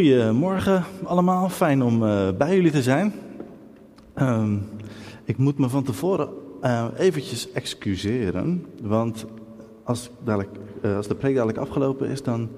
[0.00, 3.12] Goedemorgen allemaal, fijn om uh, bij jullie te zijn.
[4.18, 4.52] Uh,
[5.24, 6.28] ik moet me van tevoren
[6.62, 9.26] uh, eventjes excuseren, want
[9.84, 10.50] als, dadelijk,
[10.82, 12.48] uh, als de preek dadelijk afgelopen is, dan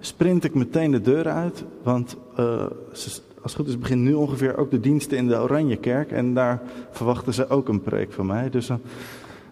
[0.00, 1.64] sprint ik meteen de deur uit.
[1.82, 6.12] Want als het goed is begint nu ongeveer ook de diensten in de Oranje Kerk
[6.12, 8.50] en daar verwachten ze ook een preek van mij.
[8.50, 8.80] Dus nou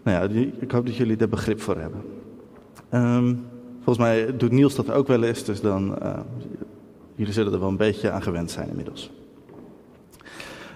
[0.02, 2.02] ja, die, ik hoop dat jullie daar begrip voor hebben.
[2.94, 3.44] Um,
[3.76, 5.98] volgens mij doet Niels dat ook wel eens, dus dan
[7.20, 9.10] Jullie zullen er wel een beetje aan gewend zijn inmiddels.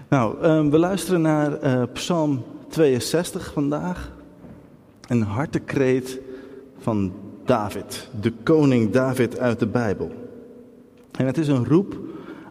[0.09, 4.11] Nou, um, we luisteren naar uh, Psalm 62 vandaag.
[5.07, 6.19] Een hartekreet
[6.77, 7.13] van
[7.45, 10.11] David, de koning David uit de Bijbel.
[11.11, 11.99] En het is een roep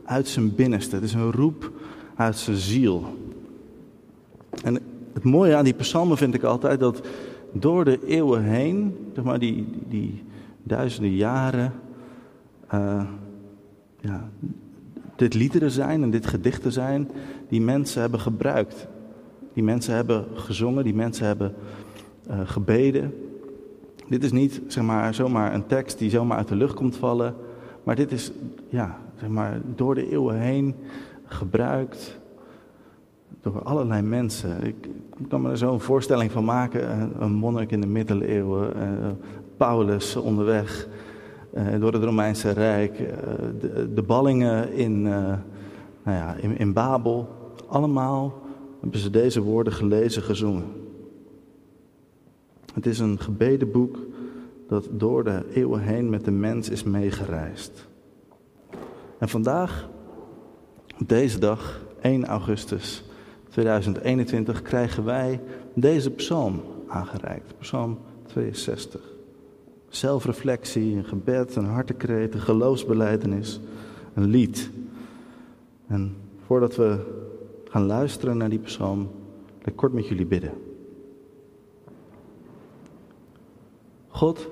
[0.05, 1.73] uit zijn binnenste, het is een roep
[2.17, 3.17] uit zijn ziel.
[4.65, 4.79] En
[5.13, 7.07] het mooie aan die psalmen vind ik altijd dat
[7.53, 10.25] door de eeuwen heen, zeg maar die, die
[10.63, 11.73] duizenden jaren,
[12.75, 13.03] uh,
[14.05, 14.29] ja,
[15.17, 17.11] dit liederen zijn en dit gedichten zijn
[17.49, 18.87] die mensen hebben gebruikt.
[19.53, 21.55] Die mensen hebben gezongen, die mensen hebben
[22.31, 23.15] uh, gebeden.
[24.09, 27.35] Dit is niet zeg maar, zomaar een tekst die zomaar uit de lucht komt vallen.
[27.83, 28.33] Maar dit is
[28.69, 30.75] ja, zeg maar, door de eeuwen heen
[31.25, 32.19] gebruikt
[33.41, 34.65] door allerlei mensen.
[34.65, 34.89] Ik
[35.29, 37.13] kan me er zo een voorstelling van maken.
[37.23, 38.83] Een monnik in de middeleeuwen, uh,
[39.57, 40.89] Paulus onderweg
[41.55, 43.09] door het Romeinse Rijk, uh,
[43.95, 45.13] de, ballingen in, uh,
[46.03, 47.29] nou ja, in, in Babel.
[47.67, 48.43] Allemaal
[48.81, 50.65] hebben ze deze woorden gelezen, gezongen.
[52.75, 53.99] Het is een gebedenboek
[54.69, 57.89] dat door de eeuwen heen met de mens is meegereisd.
[59.19, 59.89] En vandaag,
[61.07, 63.05] deze dag, 1 augustus
[63.49, 65.41] 2021, krijgen wij
[65.75, 67.55] deze psalm aangereikt.
[67.59, 69.14] Psalm 62
[69.97, 73.61] zelfreflectie, een gebed, een hartekreet, een geloofsbeleidenis,
[74.15, 74.71] een lied.
[75.87, 76.17] En
[76.47, 76.99] voordat we
[77.69, 78.99] gaan luisteren naar die psalm,
[79.59, 80.53] wil ik kort met jullie bidden.
[84.09, 84.49] God,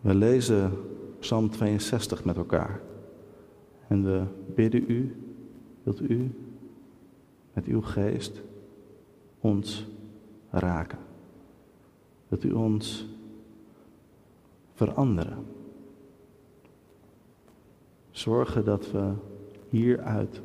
[0.00, 0.72] we lezen
[1.18, 2.80] Psalm 62 met elkaar.
[3.88, 4.22] En we
[4.54, 5.16] bidden u,
[5.82, 6.30] wilt u
[7.52, 8.42] met uw geest
[9.40, 9.86] ons
[10.50, 10.98] raken.
[12.28, 13.06] Wilt u ons
[14.74, 15.44] veranderen.
[18.10, 19.12] Zorgen dat we
[19.68, 20.42] hieruit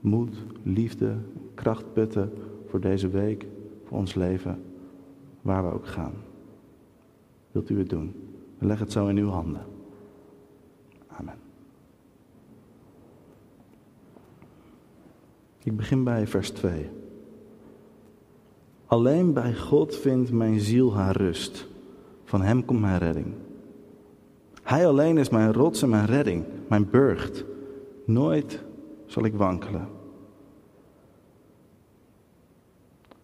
[0.00, 1.16] moed, liefde,
[1.54, 2.32] kracht putten
[2.66, 3.46] voor deze week,
[3.84, 4.62] voor ons leven,
[5.42, 6.14] waar we ook gaan.
[7.52, 8.14] Wilt u het doen?
[8.58, 9.66] Leggen het zo in uw handen.
[11.06, 11.38] Amen.
[15.62, 16.90] Ik begin bij vers 2.
[18.86, 21.66] Alleen bij God vindt mijn ziel haar rust.
[22.26, 23.26] Van Hem komt mijn redding.
[24.62, 27.44] Hij alleen is mijn rots en mijn redding, mijn burcht.
[28.04, 28.64] Nooit
[29.06, 29.88] zal ik wankelen.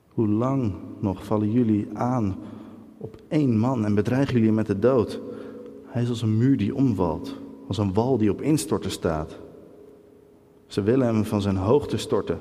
[0.09, 2.37] Hoe lang nog vallen jullie aan
[2.99, 5.21] op één man en bedreigen jullie met de dood?
[5.87, 7.37] Hij is als een muur die omvalt,
[7.69, 9.39] als een wal die op instorten staat.
[10.67, 12.39] Ze willen hem van zijn hoogte storten.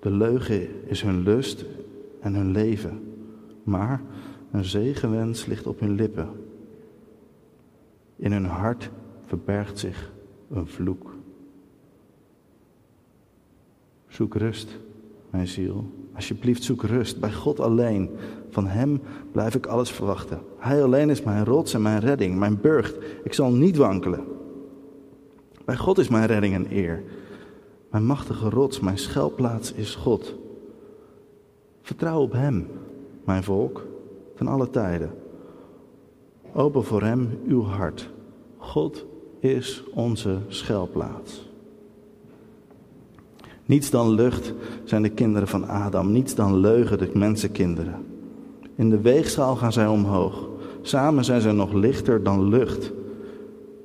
[0.00, 1.64] De leugen is hun lust
[2.20, 3.14] en hun leven.
[3.62, 4.02] Maar
[4.50, 6.28] een zegenwens ligt op hun lippen.
[8.16, 8.90] In hun hart
[9.26, 10.12] verbergt zich
[10.50, 11.14] een vloek.
[14.08, 14.78] Zoek rust,
[15.30, 15.90] mijn ziel.
[16.14, 18.10] Alsjeblieft, zoek rust bij God alleen.
[18.48, 19.00] Van Hem
[19.32, 20.40] blijf ik alles verwachten.
[20.58, 22.96] Hij alleen is mijn rots en mijn redding, mijn burcht.
[23.24, 24.24] Ik zal niet wankelen.
[25.64, 27.02] Bij God is mijn redding en eer.
[27.90, 30.34] Mijn machtige rots, mijn schuilplaats is God.
[31.82, 32.66] Vertrouw op Hem,
[33.24, 33.86] mijn volk
[34.40, 35.10] van alle tijden.
[36.52, 38.10] Open voor Hem uw hart.
[38.56, 39.06] God
[39.40, 41.48] is onze schuilplaats.
[43.64, 44.54] Niets dan lucht
[44.84, 48.06] zijn de kinderen van Adam, niets dan leugen de mensenkinderen.
[48.74, 50.48] In de weegschaal gaan zij omhoog.
[50.82, 52.92] Samen zijn zij nog lichter dan lucht.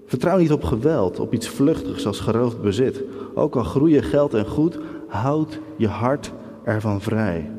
[0.05, 3.03] Vertrouw niet op geweld, op iets vluchtigs als geroofd bezit.
[3.33, 7.54] Ook al groeien geld en goed, houd je hart ervan vrij.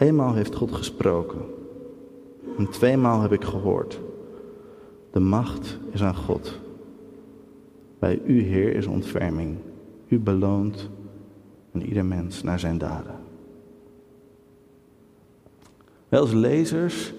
[0.00, 1.38] Eenmaal heeft God gesproken.
[2.58, 4.00] En tweemaal heb ik gehoord.
[5.10, 6.60] De macht is aan God.
[7.98, 9.56] Bij u, Heer, is ontferming.
[10.08, 10.90] U beloont
[11.72, 13.14] en ieder mens naar zijn daden.
[16.08, 17.14] Wij als lezers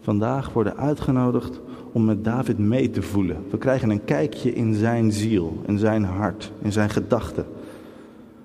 [0.00, 1.60] vandaag worden uitgenodigd
[1.92, 3.44] om met David mee te voelen.
[3.50, 7.46] We krijgen een kijkje in zijn ziel, in zijn hart, in zijn gedachten.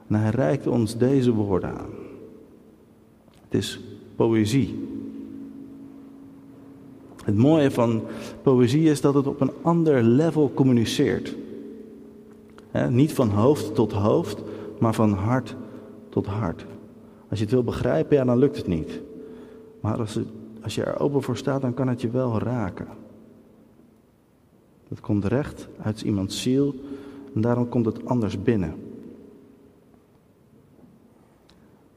[0.08, 1.97] En hij reikt ons deze woorden aan.
[3.48, 3.80] Het is
[4.16, 4.88] poëzie.
[7.24, 8.02] Het mooie van
[8.42, 11.36] poëzie is dat het op een ander level communiceert.
[12.90, 14.42] niet van hoofd tot hoofd,
[14.80, 15.56] maar van hart
[16.10, 16.66] tot hart.
[17.30, 19.02] Als je het wil begrijpen, ja, dan lukt het niet.
[19.82, 20.20] Maar als,
[20.64, 22.88] als je er open voor staat, dan kan het je wel raken.
[24.88, 26.76] Het komt recht uit iemands ziel
[27.36, 28.76] en daarom komt het anders binnen.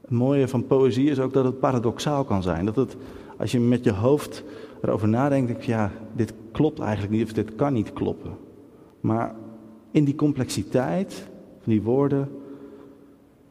[0.11, 2.65] mooie van poëzie is ook dat het paradoxaal kan zijn.
[2.65, 2.97] Dat het,
[3.37, 4.43] als je met je hoofd
[4.81, 8.37] erover nadenkt, denk ja, dit klopt eigenlijk niet of dit kan niet kloppen.
[8.99, 9.35] Maar
[9.91, 11.29] in die complexiteit
[11.59, 12.29] van die woorden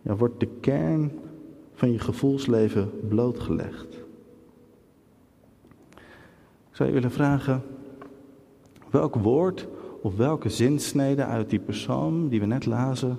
[0.02, 1.12] ja, wordt de kern
[1.74, 3.94] van je gevoelsleven blootgelegd.
[6.70, 7.62] Ik zou je willen vragen,
[8.90, 9.68] welk woord
[10.02, 13.18] of welke zinsnede uit die persoon die we net lazen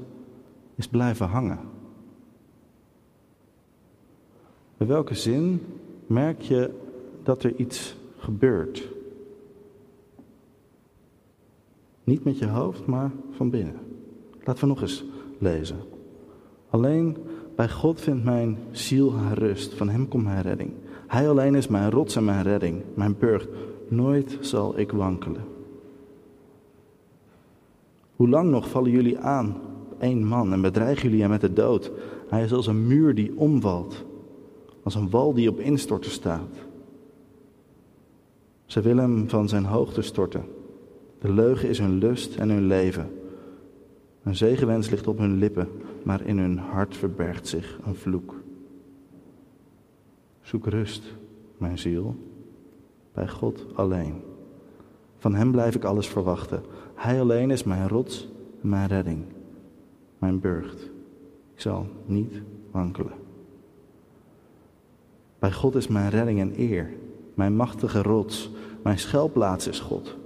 [0.76, 1.60] is blijven hangen?
[4.82, 5.62] Bij welke zin
[6.08, 6.70] merk je
[7.24, 8.90] dat er iets gebeurt?
[12.04, 13.76] Niet met je hoofd, maar van binnen.
[14.44, 15.04] Laten we nog eens
[15.38, 15.78] lezen.
[16.70, 17.18] Alleen
[17.56, 20.72] bij God vindt mijn ziel haar rust, van Hem komt mijn redding.
[21.08, 23.48] Hij alleen is mijn rots en mijn redding, mijn burcht.
[23.88, 25.44] Nooit zal ik wankelen.
[28.16, 29.56] Hoe lang nog vallen jullie aan
[30.00, 31.92] één man en bedreigen jullie hem met de dood?
[32.30, 34.06] Hij is als een muur die omvalt,
[34.84, 36.56] als een wal die op instorten staat.
[38.66, 40.46] Ze willen hem van zijn hoogte storten.
[41.20, 43.10] De leugen is hun lust en hun leven.
[44.24, 45.68] Een zegenwens ligt op hun lippen,
[46.04, 48.36] maar in hun hart verbergt zich een vloek.
[50.42, 51.04] Zoek rust,
[51.58, 52.16] mijn ziel,
[53.14, 54.22] bij God alleen.
[55.18, 56.64] Van Hem blijf ik alles verwachten.
[56.96, 58.30] Hij alleen is mijn rots,
[58.62, 59.24] mijn redding,
[60.18, 60.84] mijn burcht.
[61.54, 62.42] Ik zal niet
[62.72, 63.14] wankelen.
[65.42, 66.94] Bij God is mijn redding en eer,
[67.34, 68.52] mijn machtige rots,
[68.84, 70.18] mijn schuilplaats is God.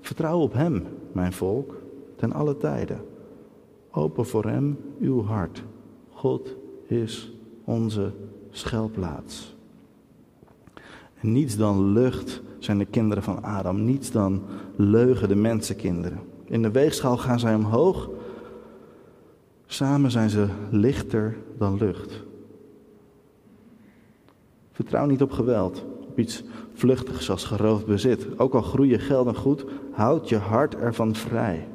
[0.00, 1.74] Vertrouw op Hem, mijn volk,
[2.16, 3.00] ten alle tijden.
[3.90, 5.62] Open voor Hem uw hart.
[6.08, 6.56] God
[6.86, 7.32] is
[7.64, 8.12] onze
[8.50, 9.56] schuilplaats.
[11.20, 13.84] Niets dan lucht zijn de kinderen van Adam.
[13.84, 14.42] Niets dan
[14.76, 16.20] leugen de mensenkinderen.
[16.44, 18.10] In de weegschaal gaan zij omhoog.
[19.66, 22.22] Samen zijn ze lichter dan lucht.
[24.74, 28.38] Vertrouw niet op geweld, op iets vluchtigs als geroofd bezit.
[28.38, 31.68] Ook al groeien geld en goed, houd je hart ervan vrij.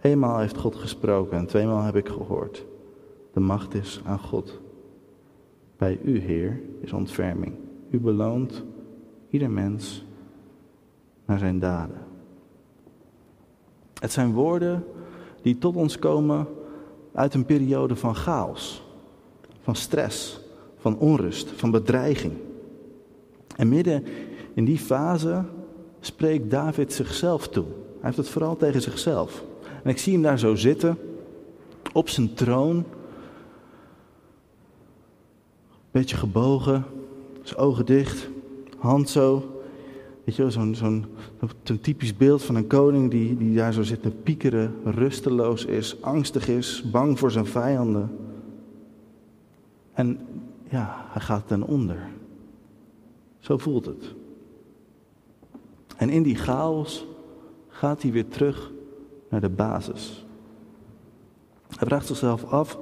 [0.00, 2.64] Eenmaal heeft God gesproken en tweemaal heb ik gehoord.
[3.32, 4.60] De macht is aan God.
[5.76, 7.54] Bij u, Heer, is ontferming.
[7.90, 8.64] U beloont
[9.30, 10.04] ieder mens
[11.24, 11.98] naar zijn daden.
[14.00, 14.84] Het zijn woorden
[15.42, 16.46] die tot ons komen
[17.12, 18.82] uit een periode van chaos,
[19.60, 20.39] van stress,
[20.80, 22.32] van onrust, van bedreiging.
[23.56, 24.04] En midden
[24.54, 25.44] in die fase
[26.00, 27.64] spreekt David zichzelf toe.
[27.64, 29.44] Hij heeft het vooral tegen zichzelf.
[29.82, 30.98] En ik zie hem daar zo zitten,
[31.92, 32.84] op zijn troon,
[35.90, 36.84] beetje gebogen,
[37.42, 38.28] zijn ogen dicht,
[38.78, 39.44] hand zo.
[40.24, 41.04] Weet je zo'n zo'n
[41.64, 46.02] een typisch beeld van een koning die, die daar zo zit te piekeren, rusteloos is,
[46.02, 48.16] angstig is, bang voor zijn vijanden.
[49.92, 50.18] En
[50.70, 52.08] ja, hij gaat ten onder.
[53.38, 54.14] Zo voelt het.
[55.96, 57.06] En in die chaos
[57.68, 58.72] gaat hij weer terug
[59.28, 60.26] naar de basis.
[61.76, 62.78] Hij vraagt zichzelf af,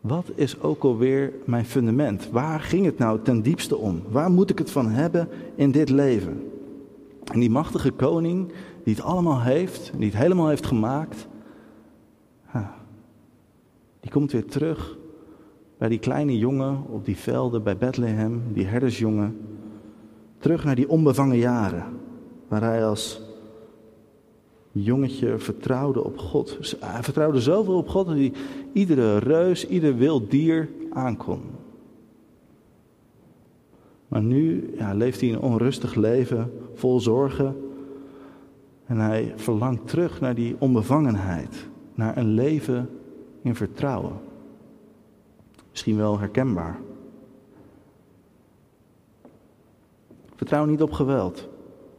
[0.00, 2.30] wat is ook alweer mijn fundament?
[2.30, 4.02] Waar ging het nou ten diepste om?
[4.08, 6.50] Waar moet ik het van hebben in dit leven?
[7.32, 8.52] En die machtige koning,
[8.84, 11.26] die het allemaal heeft, die het helemaal heeft gemaakt,
[14.00, 14.96] die komt weer terug
[15.78, 19.36] bij die kleine jongen op die velden bij Bethlehem, die herdersjongen.
[20.38, 21.84] Terug naar die onbevangen jaren,
[22.48, 23.22] waar hij als
[24.72, 26.76] jongetje vertrouwde op God.
[26.80, 28.32] Hij vertrouwde zoveel op God dat hij
[28.72, 31.40] iedere reus, ieder wild dier aankon.
[34.08, 37.56] Maar nu ja, leeft hij een onrustig leven, vol zorgen.
[38.86, 42.88] En hij verlangt terug naar die onbevangenheid, naar een leven
[43.42, 44.12] in vertrouwen.
[45.74, 46.78] Misschien wel herkenbaar.
[50.34, 51.48] Vertrouw niet op geweld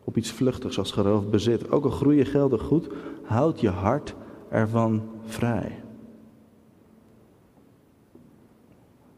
[0.06, 1.72] op iets vluchtigs als geroofd bezit.
[1.72, 2.88] Ook al groeien gelden goed,
[3.24, 4.16] houd je hart
[4.50, 5.84] ervan vrij.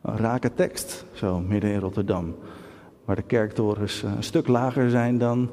[0.02, 2.36] Een rake tekst, zo midden in Rotterdam,
[3.06, 5.50] waar de kerktorens eh, een stuk lager zijn dan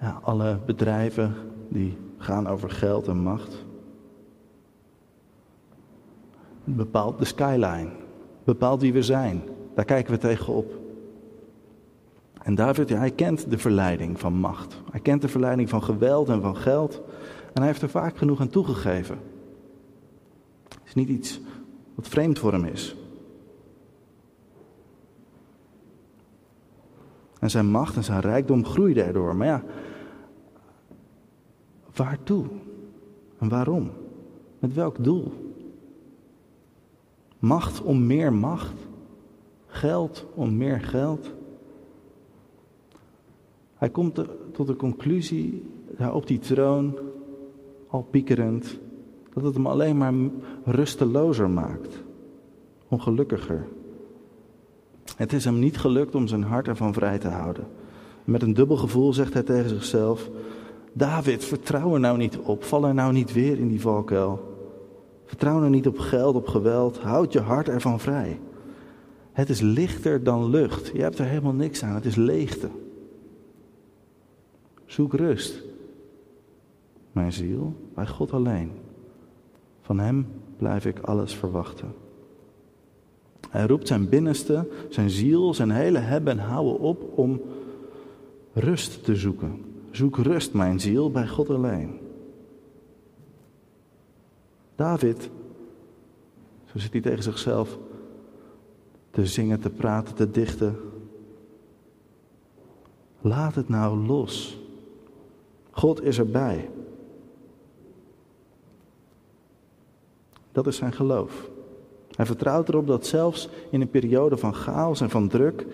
[0.00, 1.34] ja, alle bedrijven
[1.68, 3.64] die gaan over geld en macht.
[6.64, 7.90] Bepaalt de skyline,
[8.48, 9.42] bepaalt wie we zijn.
[9.74, 10.78] Daar kijken we tegenop.
[12.42, 14.80] En David, ja, hij kent de verleiding van macht.
[14.90, 17.02] Hij kent de verleiding van geweld en van geld.
[17.52, 19.18] En hij heeft er vaak genoeg aan toegegeven.
[20.68, 21.40] Het is niet iets
[21.94, 22.96] wat vreemd voor hem is.
[27.38, 29.36] En zijn macht en zijn rijkdom groeide erdoor.
[29.36, 29.62] Maar ja,
[31.94, 32.46] waartoe?
[33.38, 33.90] En waarom?
[34.58, 35.47] Met welk doel?
[37.38, 38.74] Macht om meer macht?
[39.66, 41.32] Geld om meer geld?
[43.74, 45.62] Hij komt tot de conclusie,
[45.96, 46.98] daar op die troon,
[47.88, 48.78] al piekerend,
[49.34, 50.14] dat het hem alleen maar
[50.64, 52.02] rustelozer maakt,
[52.88, 53.66] ongelukkiger.
[55.16, 57.66] Het is hem niet gelukt om zijn hart ervan vrij te houden.
[58.24, 60.30] Met een dubbel gevoel zegt hij tegen zichzelf:
[60.92, 62.64] David, vertrouw er nou niet op.
[62.64, 64.47] Val er nou niet weer in die valkuil.
[65.28, 66.98] Vertrouw nou niet op geld, op geweld.
[66.98, 68.40] Houd je hart ervan vrij.
[69.32, 70.86] Het is lichter dan lucht.
[70.86, 71.94] Je hebt er helemaal niks aan.
[71.94, 72.68] Het is leegte.
[74.86, 75.62] Zoek rust,
[77.12, 78.70] mijn ziel, bij God alleen.
[79.80, 81.94] Van Hem blijf ik alles verwachten.
[83.50, 87.40] Hij roept zijn binnenste, zijn ziel, zijn hele hebben en houden op om
[88.52, 89.64] rust te zoeken.
[89.90, 91.98] Zoek rust, mijn ziel, bij God alleen.
[94.78, 95.30] David,
[96.64, 97.78] zo zit hij tegen zichzelf
[99.10, 100.76] te zingen, te praten, te dichten.
[103.20, 104.58] Laat het nou los.
[105.70, 106.70] God is erbij.
[110.52, 111.50] Dat is zijn geloof.
[112.10, 115.66] Hij vertrouwt erop dat zelfs in een periode van chaos en van druk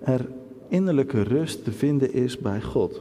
[0.00, 0.28] er
[0.68, 3.00] innerlijke rust te vinden is bij God.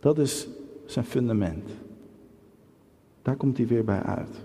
[0.00, 0.48] Dat is
[0.86, 1.70] zijn fundament.
[3.28, 4.36] Daar komt hij weer bij uit.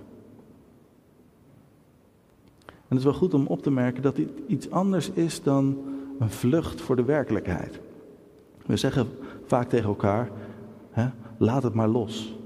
[2.65, 5.77] En het is wel goed om op te merken dat dit iets anders is dan
[6.19, 7.79] een vlucht voor de werkelijkheid.
[8.65, 9.07] We zeggen
[9.45, 10.29] vaak tegen elkaar:
[10.91, 12.37] hè, laat het maar los.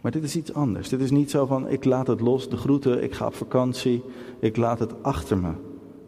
[0.00, 0.88] Maar dit is iets anders.
[0.88, 4.02] Dit is niet zo van ik laat het los, de groeten, ik ga op vakantie,
[4.38, 5.52] ik laat het achter me.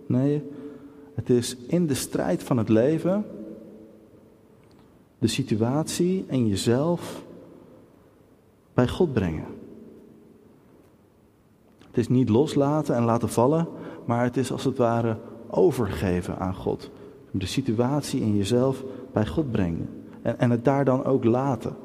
[0.07, 0.43] Nee,
[1.15, 3.27] het is in de strijd van het leven,
[5.19, 7.25] de situatie en jezelf
[8.75, 9.45] bij God brengen.
[11.87, 13.69] Het is niet loslaten en laten vallen,
[14.05, 15.17] maar het is als het ware
[15.51, 16.91] overgeven aan God.
[17.31, 19.89] De situatie in jezelf bij God brengen.
[20.23, 21.77] En, en het daar dan ook laten.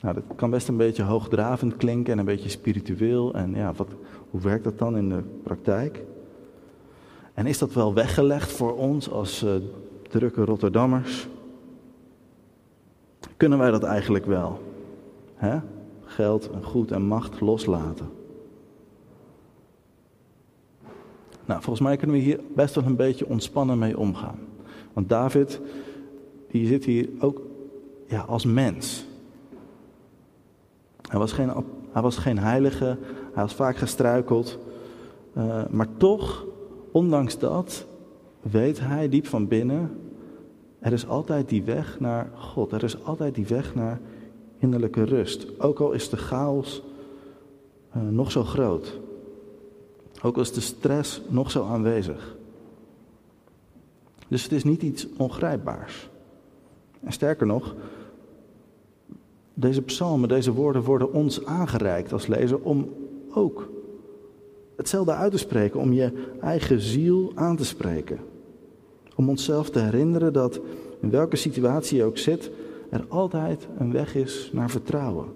[0.00, 3.34] Nou, dat kan best een beetje hoogdravend klinken en een beetje spiritueel.
[3.34, 3.88] En ja, wat,
[4.30, 6.04] hoe werkt dat dan in de praktijk?
[7.34, 9.50] En is dat wel weggelegd voor ons als uh,
[10.08, 11.28] drukke Rotterdammers?
[13.36, 14.62] Kunnen wij dat eigenlijk wel?
[16.04, 18.08] Geld en goed en macht loslaten.
[21.44, 24.38] Nou, volgens mij kunnen we hier best wel een beetje ontspannen mee omgaan.
[24.92, 25.60] Want David,
[26.50, 27.40] die zit hier ook
[28.06, 29.06] ja, als mens.
[31.08, 31.52] Hij was geen,
[31.92, 32.98] hij was geen heilige,
[33.32, 34.58] hij was vaak gestruikeld.
[35.36, 36.46] Uh, maar toch,
[36.90, 37.86] ondanks dat,
[38.40, 40.03] weet hij diep van binnen,
[40.84, 42.72] er is altijd die weg naar God.
[42.72, 44.00] Er is altijd die weg naar
[44.58, 45.60] innerlijke rust.
[45.60, 46.82] Ook al is de chaos
[47.96, 49.00] uh, nog zo groot.
[50.22, 52.36] Ook al is de stress nog zo aanwezig.
[54.28, 56.08] Dus het is niet iets ongrijpbaars.
[57.00, 57.74] En sterker nog,
[59.54, 62.92] deze psalmen, deze woorden worden ons aangereikt als lezer om
[63.34, 63.68] ook
[64.76, 68.18] hetzelfde uit te spreken, om je eigen ziel aan te spreken.
[69.14, 70.60] Om onszelf te herinneren dat
[71.00, 72.50] in welke situatie je ook zit,
[72.90, 75.26] er altijd een weg is naar vertrouwen,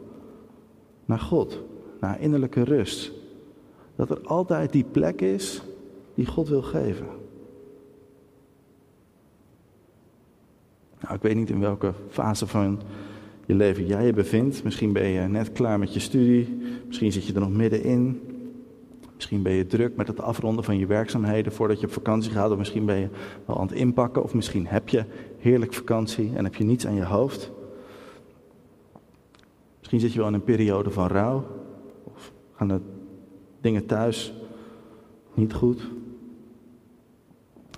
[1.05, 1.63] naar God,
[2.01, 3.13] naar innerlijke rust.
[3.97, 5.63] Dat er altijd die plek is
[6.15, 7.07] die God wil geven.
[11.01, 12.81] Nou, ik weet niet in welke fase van
[13.47, 14.65] je leven jij je bevindt.
[14.65, 16.59] Misschien ben je net klaar met je studie.
[16.87, 18.21] Misschien zit je er nog middenin.
[19.19, 22.51] Misschien ben je druk met het afronden van je werkzaamheden voordat je op vakantie gaat.
[22.51, 23.09] Of misschien ben je
[23.45, 24.23] wel aan het inpakken.
[24.23, 25.05] Of misschien heb je
[25.39, 27.51] heerlijk vakantie en heb je niets aan je hoofd.
[29.79, 31.47] Misschien zit je wel in een periode van rouw.
[32.05, 32.81] Of gaan de
[33.61, 34.33] dingen thuis
[35.35, 35.83] niet goed.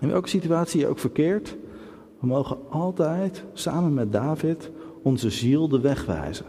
[0.00, 1.56] In welke situatie je ook verkeert,
[2.18, 4.70] we mogen altijd samen met David
[5.02, 6.46] onze ziel de weg wijzen.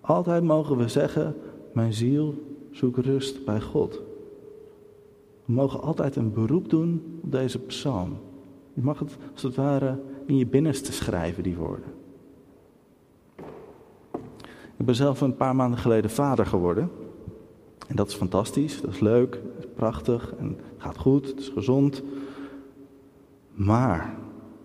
[0.00, 1.36] Altijd mogen we zeggen,
[1.72, 4.02] mijn ziel zoekt rust bij God.
[5.44, 8.18] We mogen altijd een beroep doen op deze psalm.
[8.74, 11.94] Je mag het als het ware in je binnenste schrijven, die woorden.
[14.76, 16.90] Ik ben zelf een paar maanden geleden vader geworden.
[17.88, 19.40] En dat is fantastisch, dat is leuk,
[19.74, 22.02] prachtig en het gaat goed, het is gezond.
[23.52, 24.14] Maar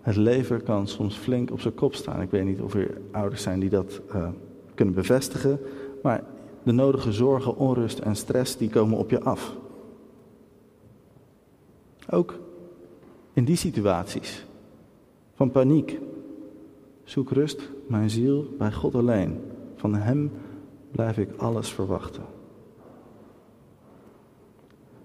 [0.00, 2.20] het leven kan soms flink op zijn kop staan.
[2.20, 4.28] Ik weet niet of er ouders zijn die dat uh,
[4.74, 5.60] kunnen bevestigen.
[6.02, 6.24] Maar
[6.62, 9.56] de nodige zorgen, onrust en stress die komen op je af.
[12.10, 12.38] Ook
[13.32, 14.46] in die situaties
[15.34, 15.98] van paniek.
[17.04, 19.40] Zoek rust, mijn ziel, bij God alleen.
[19.76, 20.30] Van Hem
[20.90, 22.22] blijf ik alles verwachten.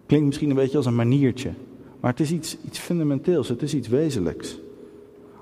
[0.06, 1.52] Klinkt misschien een beetje als een maniertje,
[2.00, 4.60] maar het is iets, iets fundamenteels, het is iets wezenlijks.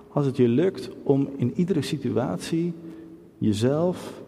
[0.07, 2.74] Als het je lukt om in iedere situatie
[3.38, 4.24] jezelf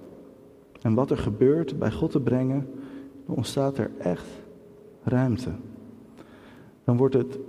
[0.81, 2.69] en wat er gebeurt bij God te brengen,
[3.25, 4.27] dan ontstaat er echt
[5.03, 5.51] ruimte.
[6.83, 7.39] Dan wordt het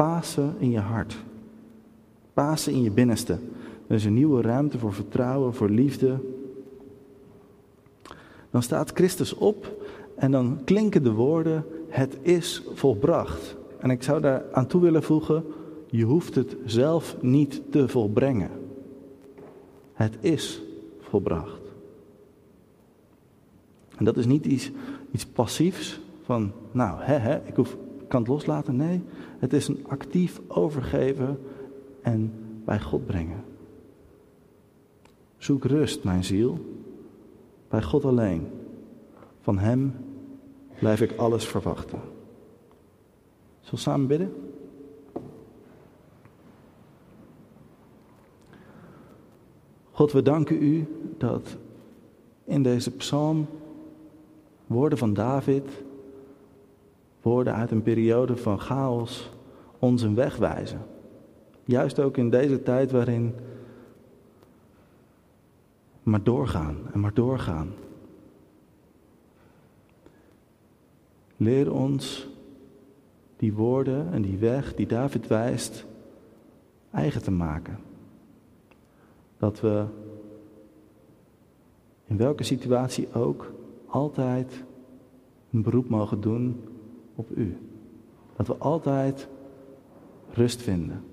[0.00, 1.16] Pasen in je hart.
[2.32, 3.38] Pasen in je binnenste.
[3.86, 6.18] Er is een nieuwe ruimte voor vertrouwen, voor liefde.
[8.50, 9.84] Dan staat Christus op
[10.14, 13.56] en dan klinken de woorden: Het is volbracht.
[13.78, 15.44] En ik zou daar aan toe willen voegen:
[15.86, 18.50] Je hoeft het zelf niet te volbrengen.
[19.92, 20.62] Het is
[21.00, 21.59] volbracht.
[24.00, 24.70] En dat is niet iets,
[25.10, 27.76] iets passiefs van, nou, hè, hè, ik hoef,
[28.08, 28.76] kan het loslaten.
[28.76, 29.02] Nee,
[29.38, 31.38] het is een actief overgeven
[32.02, 32.32] en
[32.64, 33.44] bij God brengen.
[35.36, 36.58] Zoek rust, mijn ziel,
[37.68, 38.48] bij God alleen.
[39.40, 39.94] Van Hem
[40.78, 42.00] blijf ik alles verwachten.
[43.60, 44.32] Zullen we samen bidden?
[49.90, 50.86] God, we danken u
[51.18, 51.56] dat
[52.44, 53.46] in deze psalm
[54.70, 55.82] woorden van David,
[57.22, 59.30] woorden uit een periode van chaos,
[59.78, 60.80] ons een weg wijzen.
[61.64, 63.34] Juist ook in deze tijd waarin
[66.02, 67.72] maar doorgaan en maar doorgaan.
[71.36, 72.28] Leer ons
[73.36, 75.84] die woorden en die weg die David wijst
[76.90, 77.78] eigen te maken.
[79.38, 79.84] Dat we
[82.04, 83.58] in welke situatie ook
[83.90, 84.64] altijd
[85.50, 86.60] een beroep mogen doen
[87.14, 87.56] op U.
[88.36, 89.28] Dat we altijd
[90.32, 91.04] rust vinden.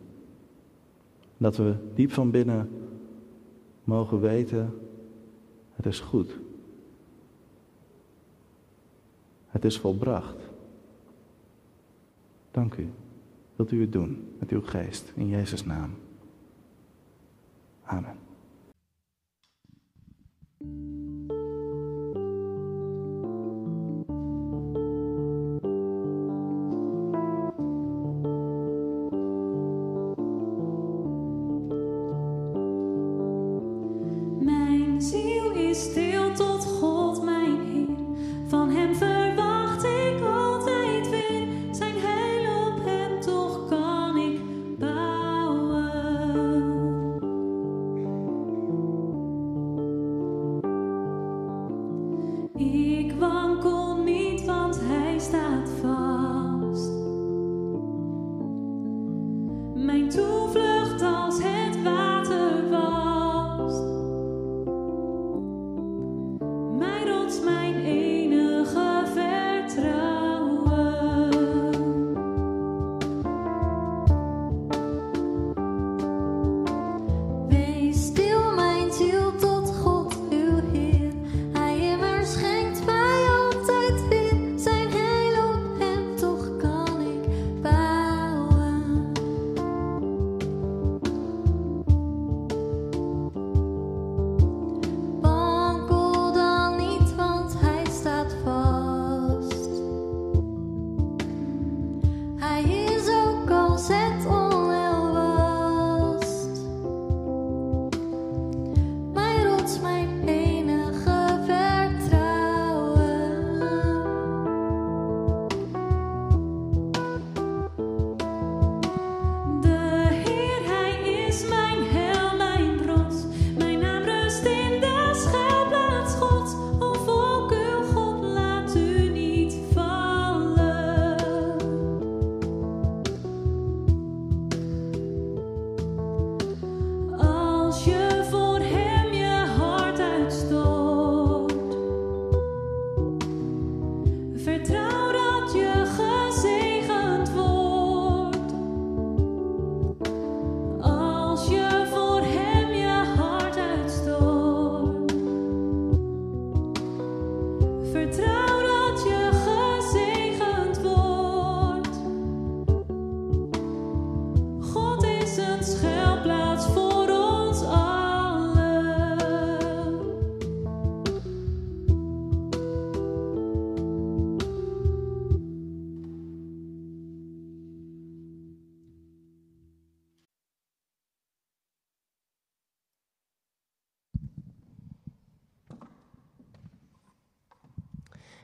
[1.38, 2.70] Dat we diep van binnen
[3.84, 4.74] mogen weten,
[5.74, 6.40] het is goed.
[9.48, 10.50] Het is volbracht.
[12.52, 12.90] Dank u.
[13.56, 15.92] Wilt u het doen met uw geest in Jezus' naam.
[17.84, 18.27] Amen.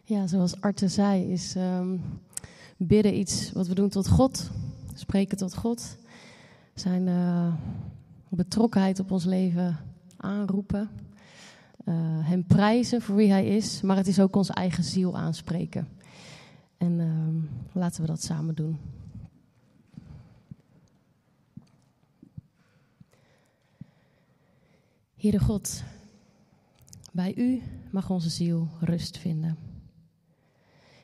[0.05, 2.01] Ja, zoals Arte zei, is um,
[2.77, 4.49] bidden iets wat we doen tot God.
[4.93, 5.97] Spreken tot God.
[6.73, 7.53] Zijn uh,
[8.29, 9.77] betrokkenheid op ons leven
[10.17, 10.89] aanroepen.
[11.85, 11.95] Uh,
[12.27, 13.81] hem prijzen voor wie hij is.
[13.81, 15.87] Maar het is ook onze eigen ziel aanspreken.
[16.77, 18.77] En uh, laten we dat samen doen.
[25.15, 25.83] Heere God,
[27.11, 27.61] bij U
[27.91, 29.72] mag onze ziel rust vinden.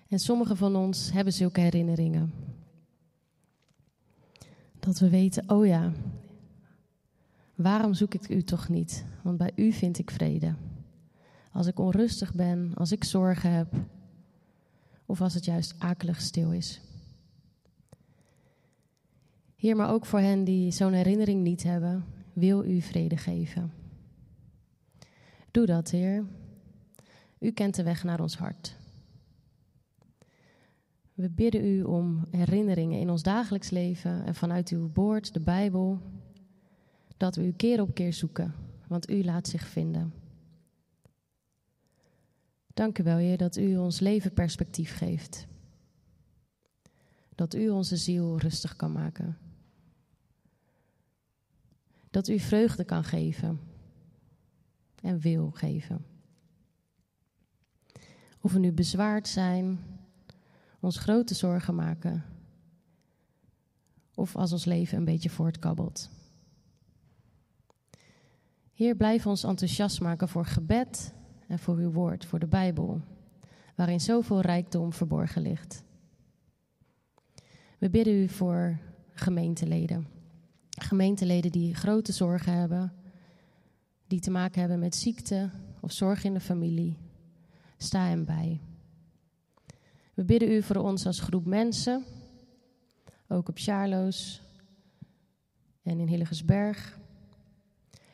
[0.09, 2.33] En sommigen van ons hebben zulke herinneringen.
[4.79, 5.91] Dat we weten, oh ja,
[7.55, 9.05] waarom zoek ik U toch niet?
[9.21, 10.53] Want bij U vind ik vrede.
[11.51, 13.73] Als ik onrustig ben, als ik zorgen heb,
[15.05, 16.81] of als het juist akelig stil is.
[19.55, 23.73] Heer, maar ook voor hen die zo'n herinnering niet hebben, wil U vrede geven.
[25.51, 26.25] Doe dat, Heer.
[27.39, 28.78] U kent de weg naar ons hart.
[31.19, 36.01] We bidden u om herinneringen in ons dagelijks leven en vanuit uw woord, de Bijbel,
[37.17, 38.53] dat we u keer op keer zoeken,
[38.87, 40.13] want u laat zich vinden.
[42.73, 45.47] Dank u wel, Heer, dat u ons leven perspectief geeft.
[47.35, 49.37] Dat u onze ziel rustig kan maken.
[52.09, 53.59] Dat u vreugde kan geven
[55.01, 56.05] en wil geven.
[58.41, 59.79] Of we nu bezwaard zijn,
[60.79, 62.23] ons grote zorgen maken,
[64.15, 66.09] of als ons leven een beetje voortkabbelt.
[68.73, 71.13] Heer, blijf ons enthousiast maken voor gebed
[71.47, 73.01] en voor uw woord, voor de Bijbel,
[73.75, 75.83] waarin zoveel rijkdom verborgen ligt.
[77.77, 78.79] We bidden u voor
[79.11, 80.07] gemeenteleden.
[80.69, 82.93] Gemeenteleden die grote zorgen hebben,
[84.07, 86.97] die te maken hebben met ziekte of zorg in de familie.
[87.77, 88.61] Sta hem bij.
[90.19, 92.03] We bidden u voor ons als groep mensen,
[93.27, 94.41] ook op Charloes
[95.83, 96.99] en in Hillegersberg.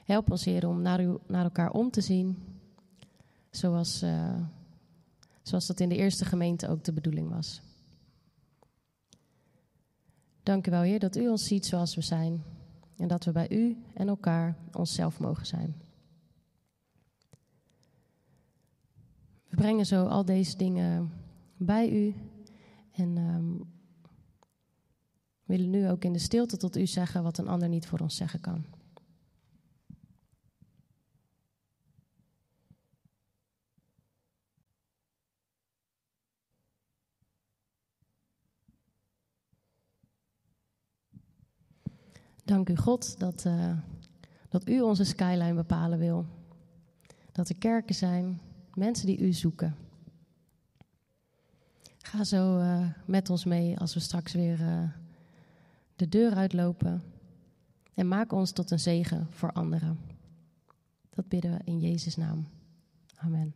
[0.04, 2.44] Help ons, Heer, om naar, naar elkaar om te zien,
[3.50, 4.42] zoals, uh,
[5.42, 7.62] zoals dat in de eerste gemeente ook de bedoeling was.
[10.44, 12.44] Dank u wel, Heer, dat u ons ziet zoals we zijn
[12.98, 15.76] en dat we bij u en elkaar onszelf mogen zijn.
[19.48, 21.24] We brengen zo al deze dingen
[21.58, 22.16] bij u
[22.92, 23.74] en um,
[25.44, 28.16] willen nu ook in de stilte tot u zeggen wat een ander niet voor ons
[28.16, 28.66] zeggen kan.
[42.46, 43.78] Dank u God dat, uh,
[44.50, 46.26] dat u onze skyline bepalen wil.
[47.32, 48.42] Dat er kerken zijn,
[48.74, 49.85] mensen die u zoeken.
[52.16, 54.84] Ga zo uh, met ons mee als we straks weer uh,
[55.96, 57.04] de deur uitlopen.
[57.94, 60.00] En maak ons tot een zegen voor anderen.
[61.10, 62.48] Dat bidden we in Jezus' naam.
[63.16, 63.54] Amen.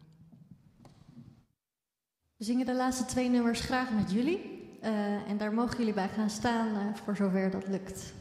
[2.35, 4.67] We zingen de laatste twee nummers graag met jullie.
[4.83, 8.13] Uh, en daar mogen jullie bij gaan staan voor zover dat lukt.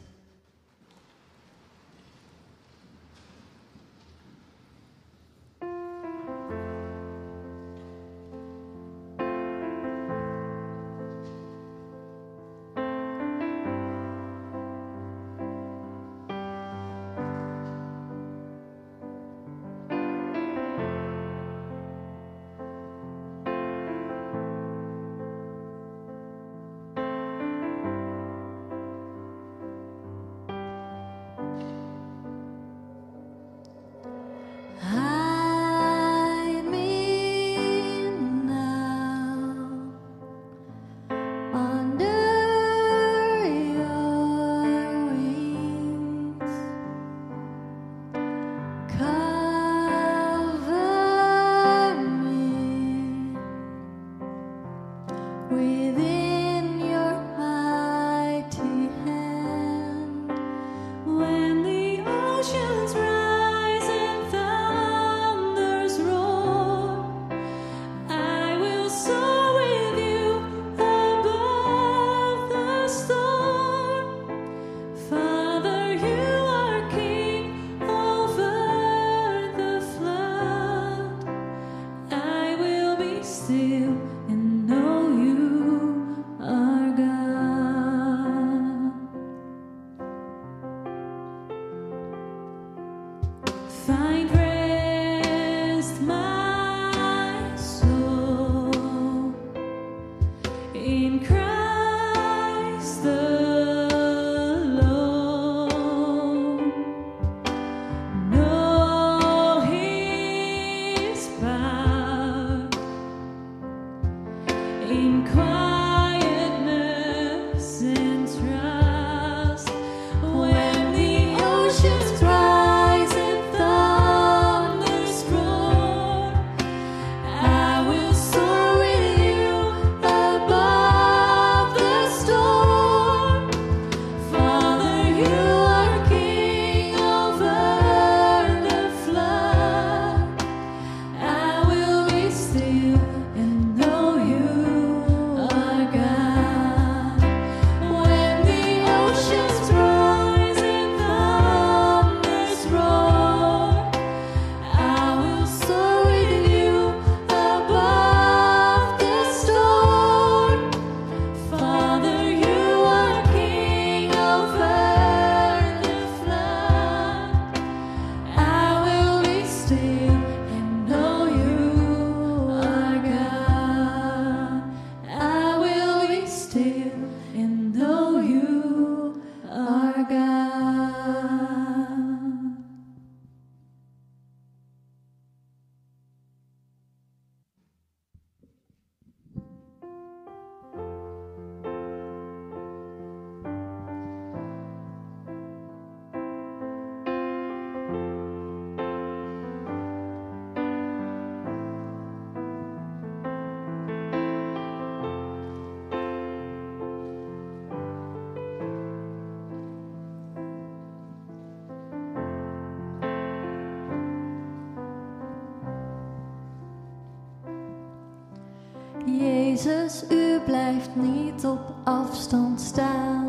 [219.59, 223.28] Jezus, u blijft niet op afstand staan.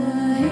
[0.00, 0.49] De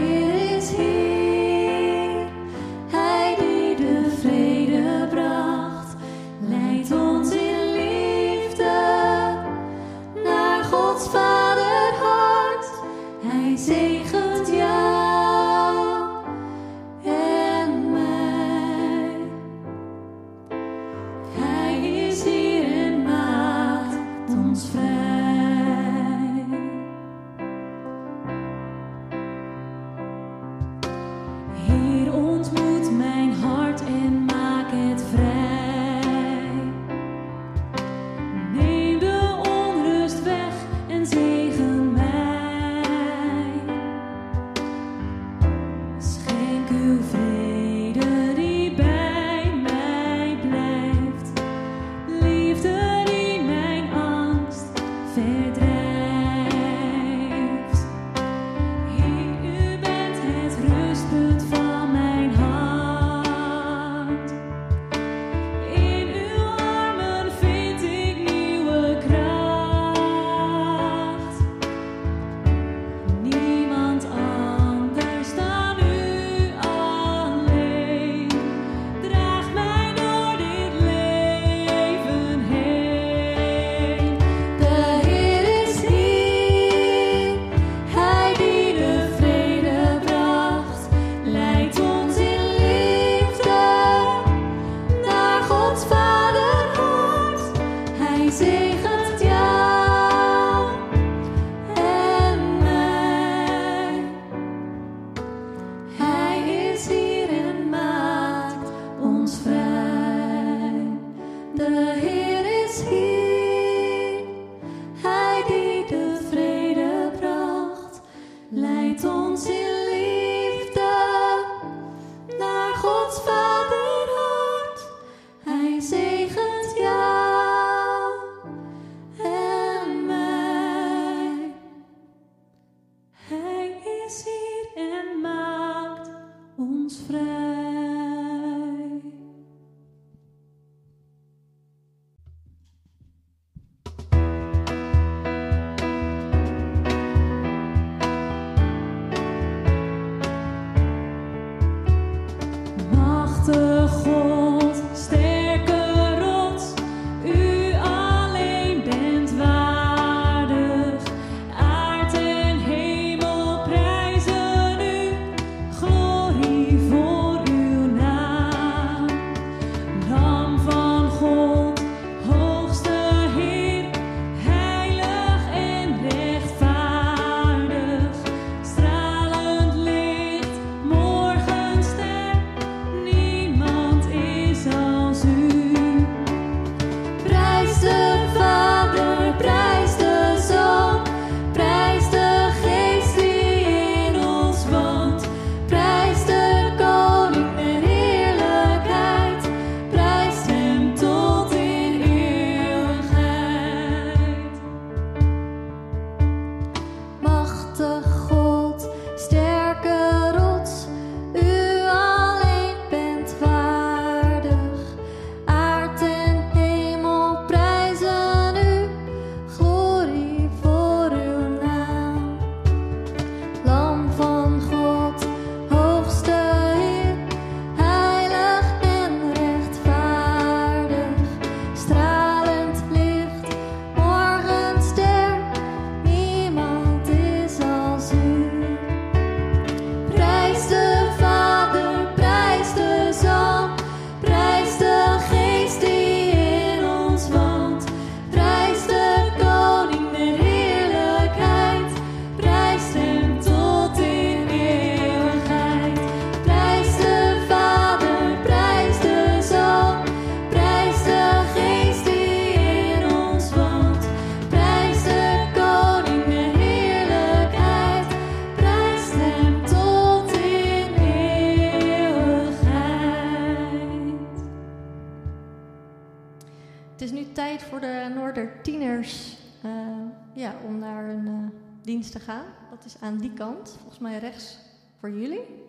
[280.65, 282.45] om naar een eh, dienst te gaan.
[282.71, 284.59] Dat is aan die kant, volgens mij rechts
[284.99, 285.67] voor jullie.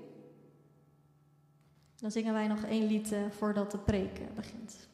[1.96, 4.89] Dan zingen wij nog één lied eh, voordat de preek eh, begint.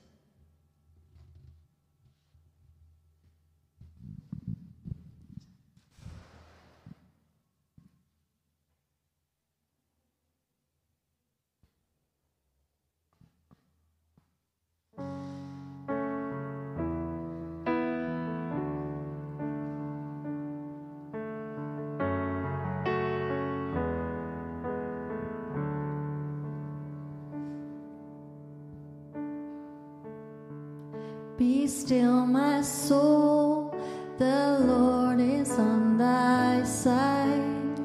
[31.67, 33.73] still, my soul.
[34.17, 37.79] The Lord is on thy side.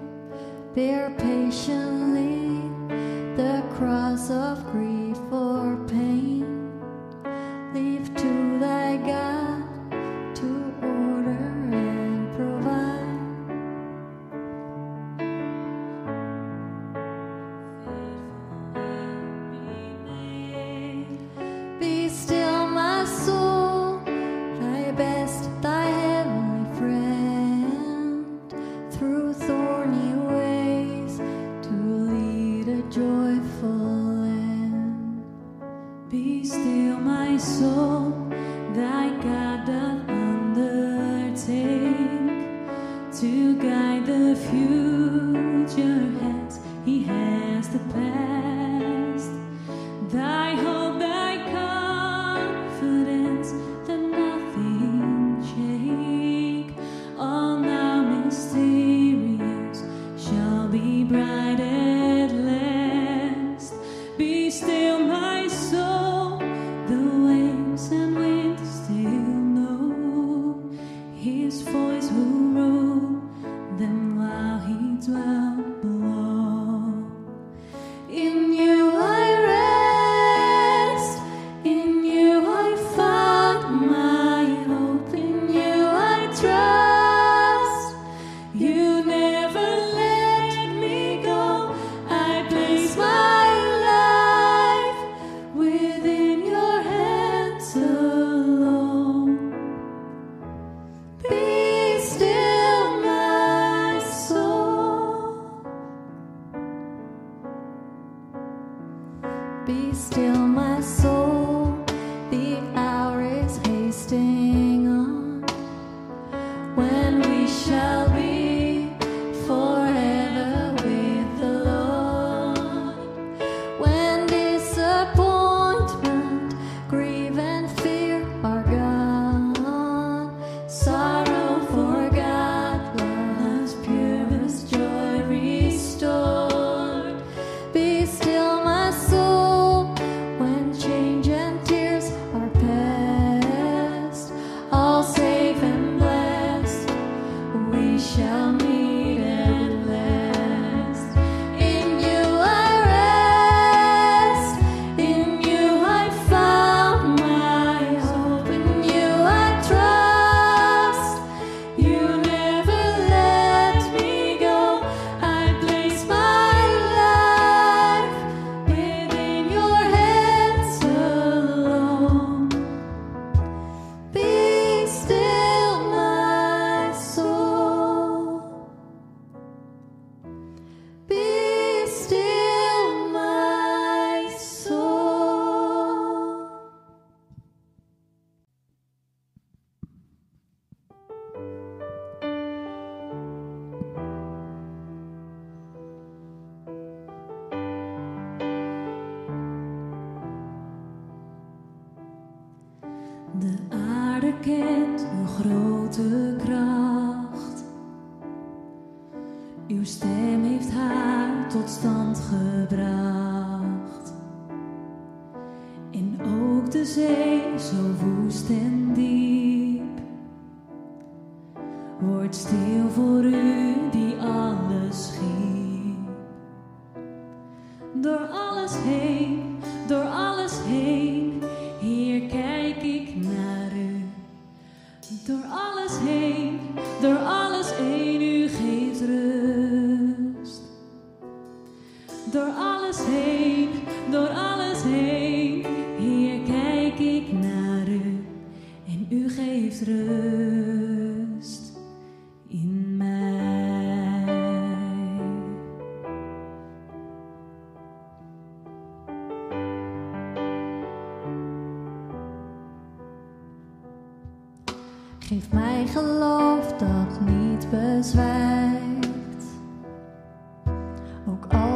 [0.75, 1.11] Bear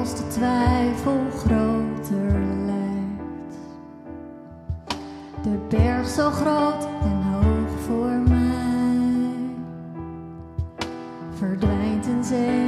[0.05, 3.57] als de twijfel groter lijkt.
[5.43, 9.33] De berg zo groot en hoog voor mij
[11.39, 12.64] verdwijnt in zee.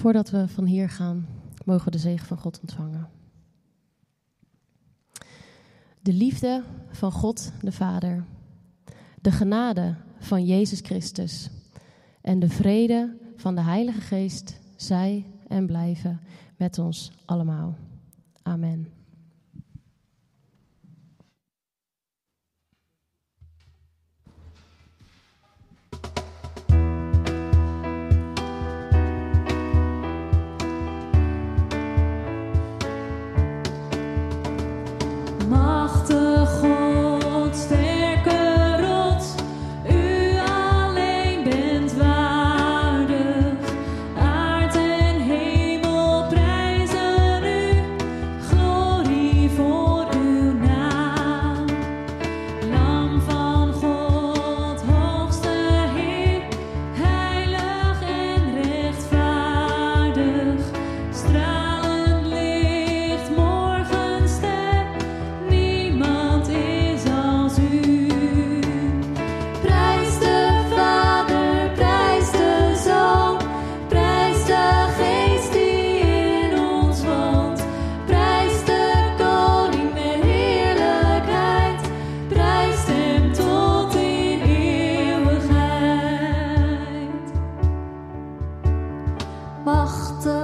[0.00, 1.26] Voordat we van hier gaan,
[1.64, 3.08] mogen we de zegen van God ontvangen.
[6.00, 8.24] De liefde van God de Vader,
[9.20, 11.50] de genade van Jezus Christus
[12.20, 16.20] en de vrede van de Heilige Geest zij en blijven
[16.56, 17.76] met ons allemaal.
[18.42, 18.99] Amen.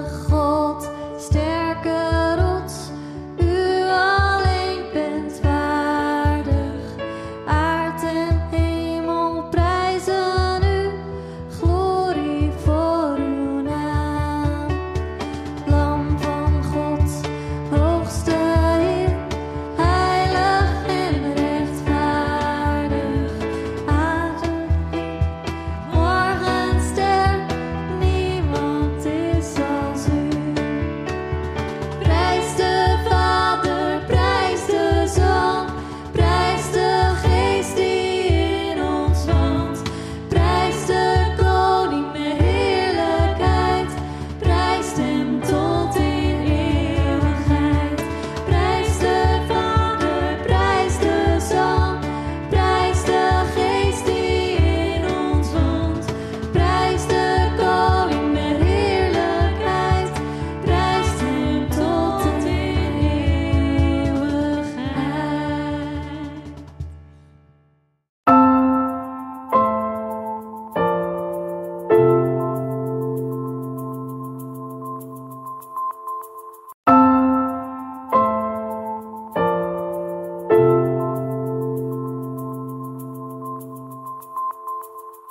[0.03, 0.95] God.